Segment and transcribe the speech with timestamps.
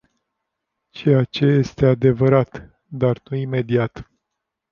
[0.89, 4.11] Ceea ce este adevărat, dar nu imediat.